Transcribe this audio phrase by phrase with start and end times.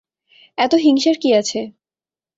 [0.57, 1.59] এতে হিংসার কী আছে?